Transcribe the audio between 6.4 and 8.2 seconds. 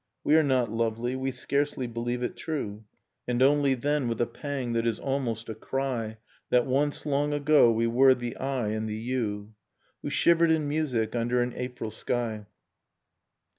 —]That once, long ago, we were